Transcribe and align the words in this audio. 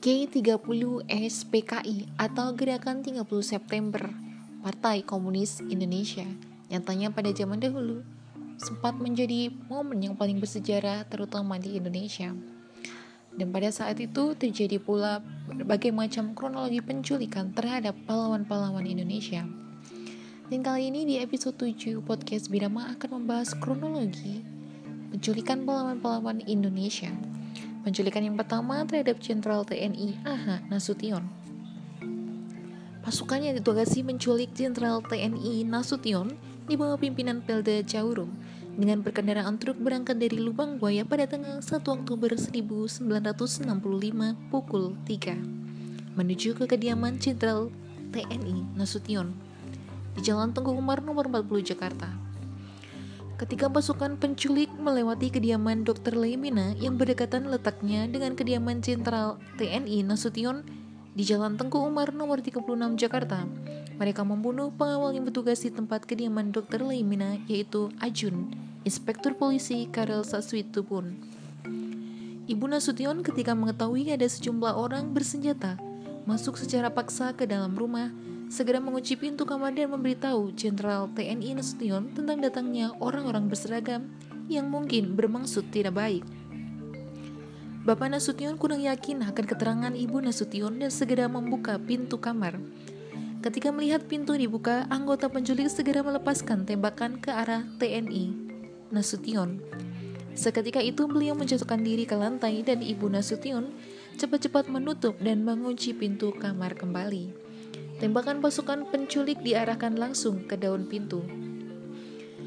G30 0.00 1.04
SPKI 1.12 2.08
atau 2.16 2.56
Gerakan 2.56 3.04
30 3.04 3.20
September 3.44 4.08
Partai 4.64 5.04
Komunis 5.04 5.60
Indonesia 5.68 6.24
nyatanya 6.72 7.12
pada 7.12 7.28
zaman 7.36 7.60
dahulu 7.60 8.00
sempat 8.56 8.96
menjadi 8.96 9.52
momen 9.68 10.00
yang 10.00 10.16
paling 10.16 10.40
bersejarah 10.40 11.04
terutama 11.04 11.60
di 11.60 11.76
Indonesia. 11.76 12.32
Dan 13.36 13.52
pada 13.52 13.68
saat 13.68 14.00
itu 14.00 14.32
terjadi 14.32 14.80
pula 14.80 15.20
berbagai 15.44 15.92
macam 15.92 16.32
kronologi 16.32 16.80
penculikan 16.80 17.52
terhadap 17.52 17.92
pahlawan-pahlawan 18.08 18.88
Indonesia. 18.88 19.44
Dan 20.50 20.66
kali 20.66 20.90
ini 20.90 21.06
di 21.06 21.14
episode 21.22 21.54
7 21.54 22.02
podcast 22.02 22.50
Birama 22.50 22.90
akan 22.98 23.22
membahas 23.22 23.54
kronologi 23.54 24.42
penculikan 25.14 25.62
pahlawan-pahlawan 25.62 26.42
Indonesia. 26.42 27.14
Penculikan 27.86 28.26
yang 28.26 28.34
pertama 28.34 28.82
terhadap 28.82 29.22
Jenderal 29.22 29.62
TNI 29.62 30.18
AH 30.26 30.66
Nasution. 30.66 31.22
Pasukannya 33.06 33.62
ditugasi 33.62 34.02
menculik 34.02 34.50
Jenderal 34.50 34.98
TNI 35.06 35.62
Nasution 35.70 36.34
di 36.66 36.74
bawah 36.74 36.98
pimpinan 36.98 37.46
Pelda 37.46 37.86
Jauro 37.86 38.26
dengan 38.74 39.06
berkendaraan 39.06 39.54
truk 39.54 39.78
berangkat 39.78 40.18
dari 40.18 40.34
Lubang 40.34 40.82
Buaya 40.82 41.06
pada 41.06 41.30
tanggal 41.30 41.62
1 41.62 41.78
Oktober 41.78 42.34
1965 42.34 43.06
pukul 44.50 44.98
3 45.06 46.18
menuju 46.18 46.58
ke 46.58 46.64
kediaman 46.66 47.22
Jenderal 47.22 47.70
TNI 48.10 48.74
Nasution 48.74 49.49
di 50.14 50.20
Jalan 50.26 50.50
Tengku 50.50 50.74
Umar 50.74 51.02
nomor 51.04 51.30
40 51.30 51.74
Jakarta. 51.74 52.10
Ketika 53.40 53.72
pasukan 53.72 54.20
penculik 54.20 54.68
melewati 54.76 55.32
kediaman 55.32 55.80
Dr. 55.80 56.12
Lemina 56.12 56.76
yang 56.76 57.00
berdekatan 57.00 57.48
letaknya 57.48 58.04
dengan 58.04 58.36
kediaman 58.36 58.84
Jenderal 58.84 59.40
TNI 59.56 60.04
Nasution 60.04 60.60
di 61.16 61.24
Jalan 61.24 61.56
Tengku 61.56 61.80
Umar 61.80 62.12
nomor 62.12 62.44
36 62.44 62.68
Jakarta, 63.00 63.48
mereka 63.96 64.28
membunuh 64.28 64.68
pengawal 64.72 65.16
yang 65.16 65.24
bertugas 65.24 65.64
di 65.64 65.72
tempat 65.72 66.04
kediaman 66.04 66.52
Dr. 66.52 66.84
Lemina 66.84 67.40
yaitu 67.48 67.88
Ajun, 67.96 68.52
Inspektur 68.84 69.32
Polisi 69.32 69.88
Karel 69.88 70.20
Saswitupun. 70.20 71.16
Ibu 72.50 72.66
Nasution 72.66 73.22
ketika 73.22 73.56
mengetahui 73.56 74.10
ada 74.10 74.26
sejumlah 74.26 74.74
orang 74.74 75.14
bersenjata 75.14 75.80
masuk 76.28 76.58
secara 76.60 76.92
paksa 76.92 77.32
ke 77.32 77.48
dalam 77.48 77.72
rumah 77.72 78.12
segera 78.50 78.82
mengunci 78.82 79.14
pintu 79.14 79.46
kamar 79.46 79.70
dan 79.70 79.94
memberitahu 79.94 80.50
Jenderal 80.58 81.06
TNI 81.14 81.54
Nasution 81.54 82.10
tentang 82.10 82.42
datangnya 82.42 82.90
orang-orang 82.98 83.46
berseragam 83.46 84.10
yang 84.50 84.66
mungkin 84.66 85.14
bermaksud 85.14 85.70
tidak 85.70 85.94
baik. 85.94 86.26
Bapak 87.86 88.10
Nasution 88.10 88.58
kurang 88.58 88.82
yakin 88.82 89.22
akan 89.22 89.44
keterangan 89.46 89.94
Ibu 89.94 90.26
Nasution 90.26 90.82
dan 90.82 90.90
segera 90.90 91.30
membuka 91.30 91.78
pintu 91.78 92.18
kamar. 92.18 92.58
Ketika 93.40 93.72
melihat 93.72 94.04
pintu 94.04 94.36
dibuka, 94.36 94.84
anggota 94.92 95.32
penculik 95.32 95.70
segera 95.72 96.04
melepaskan 96.04 96.68
tembakan 96.68 97.22
ke 97.22 97.32
arah 97.32 97.64
TNI 97.78 98.34
Nasution. 98.90 99.62
Seketika 100.34 100.82
itu 100.82 101.06
beliau 101.06 101.38
menjatuhkan 101.38 101.80
diri 101.80 102.02
ke 102.04 102.18
lantai 102.18 102.66
dan 102.66 102.82
Ibu 102.82 103.14
Nasution 103.14 103.70
cepat-cepat 104.18 104.68
menutup 104.68 105.16
dan 105.22 105.46
mengunci 105.46 105.94
pintu 105.96 106.34
kamar 106.36 106.76
kembali. 106.76 107.49
Tembakan 108.00 108.40
pasukan 108.40 108.88
penculik 108.88 109.44
diarahkan 109.44 109.92
langsung 109.92 110.48
ke 110.48 110.56
daun 110.56 110.88
pintu. 110.88 111.20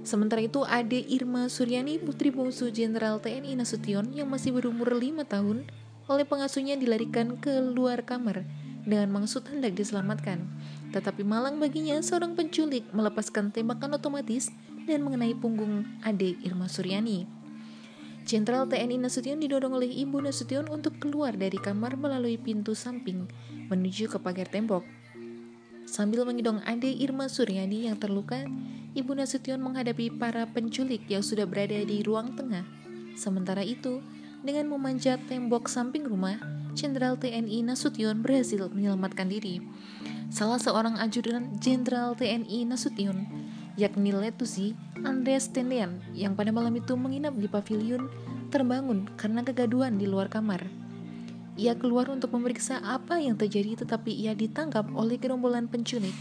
Sementara 0.00 0.40
itu, 0.40 0.64
Ade 0.64 1.04
Irma 1.04 1.52
Suryani, 1.52 2.00
putri 2.00 2.32
bungsu 2.32 2.72
Jenderal 2.72 3.20
TNI 3.20 3.52
Nasution 3.52 4.08
yang 4.16 4.32
masih 4.32 4.56
berumur 4.56 4.88
5 4.96 5.20
tahun, 5.28 5.68
oleh 6.08 6.24
pengasuhnya 6.24 6.80
dilarikan 6.80 7.36
ke 7.36 7.60
luar 7.60 8.08
kamar 8.08 8.48
dengan 8.88 9.12
maksud 9.12 9.44
hendak 9.52 9.76
diselamatkan. 9.76 10.44
Tetapi 10.96 11.24
malang 11.28 11.60
baginya, 11.60 12.00
seorang 12.00 12.32
penculik 12.32 12.88
melepaskan 12.96 13.52
tembakan 13.52 14.00
otomatis 14.00 14.48
dan 14.88 15.04
mengenai 15.04 15.36
punggung 15.36 15.84
Ade 16.04 16.40
Irma 16.40 16.72
Suryani. 16.72 17.28
Jenderal 18.24 18.64
TNI 18.64 18.96
Nasution 18.96 19.36
didorong 19.36 19.76
oleh 19.76 19.92
Ibu 19.92 20.24
Nasution 20.24 20.64
untuk 20.72 20.96
keluar 20.96 21.36
dari 21.36 21.60
kamar 21.60 22.00
melalui 22.00 22.40
pintu 22.40 22.72
samping 22.72 23.28
menuju 23.68 24.08
ke 24.08 24.16
pagar 24.16 24.48
tembok. 24.48 25.03
Sambil 25.84 26.24
mengidong 26.24 26.64
Ade 26.64 26.88
Irma 26.88 27.28
Suryani 27.28 27.86
yang 27.86 28.00
terluka, 28.00 28.44
Ibu 28.96 29.12
Nasution 29.14 29.60
menghadapi 29.60 30.16
para 30.16 30.48
penculik 30.48 31.04
yang 31.10 31.20
sudah 31.20 31.44
berada 31.44 31.76
di 31.76 32.00
ruang 32.00 32.32
tengah. 32.38 32.64
Sementara 33.14 33.60
itu, 33.60 34.00
dengan 34.44 34.68
memanjat 34.72 35.20
tembok 35.28 35.68
samping 35.68 36.04
rumah, 36.04 36.36
Jenderal 36.74 37.14
TNI 37.14 37.62
Nasution 37.62 38.20
berhasil 38.20 38.66
menyelamatkan 38.70 39.30
diri. 39.30 39.62
Salah 40.34 40.58
seorang 40.58 40.98
ajudan 40.98 41.56
Jenderal 41.62 42.18
TNI 42.18 42.66
Nasution, 42.66 43.24
yakni 43.78 44.10
Letusi 44.10 44.74
Andreas 45.06 45.50
Tendian, 45.50 46.02
yang 46.12 46.34
pada 46.34 46.50
malam 46.50 46.74
itu 46.74 46.98
menginap 46.98 47.38
di 47.38 47.46
pavilion, 47.46 48.10
terbangun 48.50 49.10
karena 49.14 49.42
kegaduhan 49.46 49.98
di 49.98 50.06
luar 50.10 50.26
kamar. 50.26 50.83
Ia 51.54 51.78
keluar 51.78 52.10
untuk 52.10 52.34
memeriksa 52.34 52.82
apa 52.82 53.22
yang 53.22 53.38
terjadi 53.38 53.86
tetapi 53.86 54.10
ia 54.10 54.34
ditangkap 54.34 54.90
oleh 54.90 55.14
gerombolan 55.18 55.70
penculik 55.70 56.14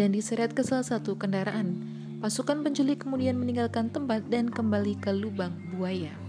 dan 0.00 0.12
diseret 0.12 0.56
ke 0.56 0.64
salah 0.64 0.84
satu 0.84 1.16
kendaraan. 1.16 1.76
Pasukan 2.18 2.64
penculik 2.64 3.04
kemudian 3.04 3.36
meninggalkan 3.38 3.92
tempat 3.92 4.26
dan 4.26 4.48
kembali 4.48 4.98
ke 4.98 5.12
lubang 5.14 5.54
buaya. 5.76 6.27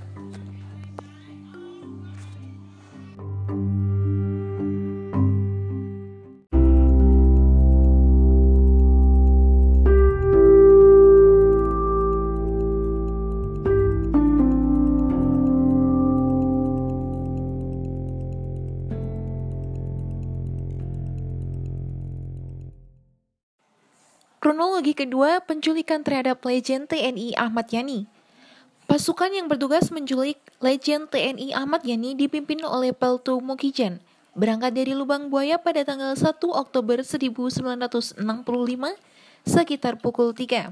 Kronologi 24.40 24.96
kedua, 24.96 25.44
penculikan 25.44 26.00
terhadap 26.00 26.40
legend 26.48 26.88
TNI 26.88 27.36
Ahmad 27.36 27.68
Yani. 27.76 28.08
Pasukan 28.88 29.36
yang 29.36 29.52
bertugas 29.52 29.92
menculik 29.92 30.40
legend 30.64 31.12
TNI 31.12 31.52
Ahmad 31.52 31.84
Yani 31.84 32.16
dipimpin 32.16 32.64
oleh 32.64 32.96
Peltu 32.96 33.44
Mukijan, 33.44 34.00
berangkat 34.40 34.80
dari 34.80 34.96
Lubang 34.96 35.28
Buaya 35.28 35.60
pada 35.60 35.84
tanggal 35.84 36.16
1 36.16 36.40
Oktober 36.56 37.04
1965 37.04 38.16
sekitar 39.44 40.00
pukul 40.00 40.32
3. 40.32 40.72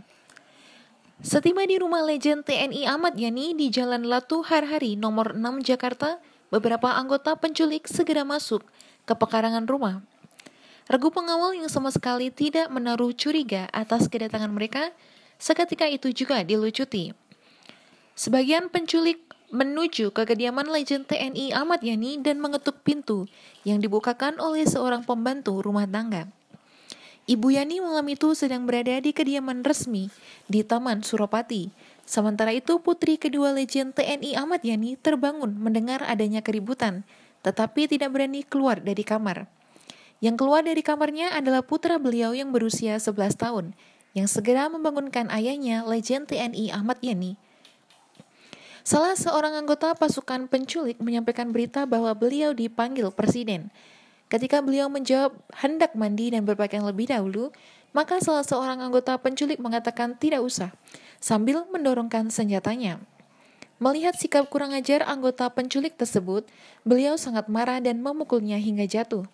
Setiba 1.20 1.68
di 1.68 1.76
rumah 1.76 2.08
legend 2.08 2.48
TNI 2.48 2.88
Ahmad 2.88 3.20
Yani 3.20 3.52
di 3.52 3.68
Jalan 3.68 4.08
Latu 4.08 4.48
Harhari 4.48 4.96
nomor 4.96 5.36
6 5.36 5.44
Jakarta, 5.68 6.24
beberapa 6.48 6.96
anggota 6.96 7.36
penculik 7.36 7.92
segera 7.92 8.24
masuk 8.24 8.64
ke 9.04 9.12
pekarangan 9.12 9.68
rumah 9.68 10.07
Regu 10.88 11.12
pengawal 11.12 11.60
yang 11.60 11.68
sama 11.68 11.92
sekali 11.92 12.32
tidak 12.32 12.72
menaruh 12.72 13.12
curiga 13.12 13.68
atas 13.76 14.08
kedatangan 14.08 14.48
mereka, 14.48 14.96
seketika 15.36 15.84
itu 15.92 16.16
juga 16.16 16.48
dilucuti. 16.48 17.12
Sebagian 18.16 18.72
penculik 18.72 19.20
menuju 19.52 20.16
ke 20.16 20.24
kediaman 20.24 20.72
legend 20.72 21.08
TNI 21.12 21.52
Ahmad 21.56 21.84
Yani 21.84 22.24
dan 22.24 22.40
mengetuk 22.40 22.84
pintu 22.88 23.28
yang 23.68 23.84
dibukakan 23.84 24.40
oleh 24.40 24.64
seorang 24.64 25.04
pembantu 25.04 25.60
rumah 25.60 25.84
tangga. 25.88 26.32
Ibu 27.28 27.52
Yani 27.52 27.84
malam 27.84 28.08
itu 28.08 28.32
sedang 28.32 28.64
berada 28.64 28.96
di 29.04 29.12
kediaman 29.12 29.68
resmi 29.68 30.08
di 30.48 30.64
Taman 30.64 31.04
Suropati. 31.04 31.68
Sementara 32.08 32.56
itu 32.56 32.80
putri 32.80 33.20
kedua 33.20 33.52
legend 33.52 33.92
TNI 34.00 34.40
Ahmad 34.40 34.64
Yani 34.64 34.96
terbangun 34.96 35.52
mendengar 35.52 36.08
adanya 36.08 36.40
keributan, 36.40 37.04
tetapi 37.44 37.92
tidak 37.92 38.16
berani 38.16 38.48
keluar 38.48 38.80
dari 38.80 39.04
kamar. 39.04 39.57
Yang 40.18 40.36
keluar 40.42 40.66
dari 40.66 40.82
kamarnya 40.82 41.38
adalah 41.38 41.62
putra 41.62 42.02
beliau 42.02 42.34
yang 42.34 42.50
berusia 42.50 42.98
11 42.98 43.38
tahun, 43.38 43.66
yang 44.18 44.26
segera 44.26 44.66
membangunkan 44.66 45.30
ayahnya, 45.30 45.86
legend 45.86 46.34
TNI 46.34 46.74
Ahmad 46.74 46.98
Yani. 47.06 47.38
Salah 48.82 49.14
seorang 49.14 49.54
anggota 49.54 49.94
pasukan 49.94 50.50
penculik 50.50 50.98
menyampaikan 50.98 51.52
berita 51.54 51.84
bahwa 51.84 52.10
beliau 52.18 52.56
dipanggil 52.56 53.12
presiden. 53.14 53.70
Ketika 54.32 54.64
beliau 54.64 54.90
menjawab 54.90 55.38
hendak 55.54 55.94
mandi 55.94 56.34
dan 56.34 56.48
berpakaian 56.48 56.88
lebih 56.88 57.12
dahulu, 57.12 57.54
maka 57.94 58.18
salah 58.24 58.48
seorang 58.48 58.82
anggota 58.82 59.16
penculik 59.22 59.62
mengatakan 59.62 60.18
tidak 60.18 60.42
usah, 60.42 60.74
sambil 61.22 61.68
mendorongkan 61.70 62.32
senjatanya. 62.34 63.00
Melihat 63.78 64.18
sikap 64.18 64.50
kurang 64.50 64.74
ajar 64.74 65.06
anggota 65.06 65.46
penculik 65.54 65.94
tersebut, 66.00 66.50
beliau 66.82 67.14
sangat 67.20 67.46
marah 67.46 67.78
dan 67.78 68.02
memukulnya 68.02 68.58
hingga 68.58 68.90
jatuh. 68.90 69.30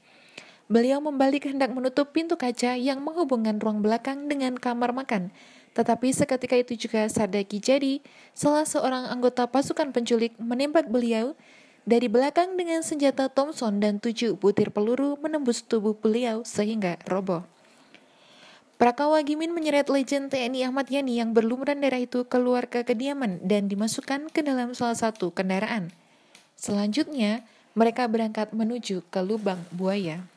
Beliau 0.74 0.98
membalik 0.98 1.46
hendak 1.46 1.70
menutup 1.70 2.10
pintu 2.18 2.34
kaca 2.34 2.74
yang 2.74 2.98
menghubungkan 2.98 3.62
ruang 3.62 3.86
belakang 3.86 4.26
dengan 4.26 4.58
kamar 4.58 4.90
makan 4.90 5.30
Tetapi 5.78 6.10
seketika 6.10 6.58
itu 6.58 6.74
juga 6.74 7.06
Sardaki 7.06 7.62
jadi 7.62 8.02
salah 8.34 8.66
seorang 8.66 9.06
anggota 9.06 9.46
pasukan 9.46 9.94
penculik 9.94 10.34
menembak 10.42 10.90
beliau 10.90 11.38
dari 11.86 12.10
belakang 12.10 12.58
dengan 12.58 12.82
senjata 12.82 13.30
Thompson 13.30 13.78
dan 13.78 14.02
tujuh 14.02 14.34
butir 14.34 14.74
peluru 14.74 15.14
menembus 15.22 15.62
tubuh 15.62 15.94
beliau 15.94 16.42
sehingga 16.42 16.98
roboh. 17.06 17.46
Prakawa 18.82 19.22
Gimin 19.22 19.54
menyeret 19.54 19.94
legend 19.94 20.34
TNI 20.34 20.74
Ahmad 20.74 20.90
Yani 20.90 21.22
yang 21.22 21.38
berlumuran 21.38 21.86
darah 21.86 22.02
itu 22.02 22.26
keluar 22.26 22.66
ke 22.66 22.82
kediaman 22.82 23.38
dan 23.46 23.70
dimasukkan 23.70 24.34
ke 24.34 24.42
dalam 24.42 24.74
salah 24.74 24.98
satu 24.98 25.30
kendaraan. 25.30 25.94
Selanjutnya, 26.58 27.46
mereka 27.78 28.10
berangkat 28.10 28.50
menuju 28.52 29.06
ke 29.14 29.22
lubang 29.22 29.62
buaya. 29.70 30.33